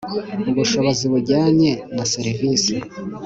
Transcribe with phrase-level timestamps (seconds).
[0.51, 2.75] ubushobozi bujyanye na serivisi